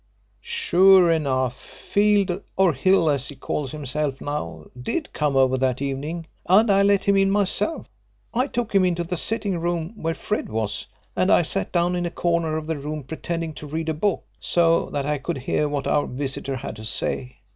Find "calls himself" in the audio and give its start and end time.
3.35-4.19